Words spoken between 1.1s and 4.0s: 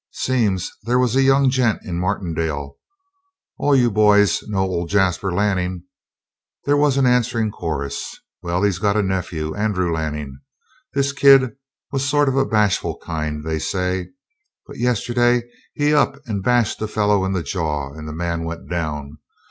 a young gent in Martindale all you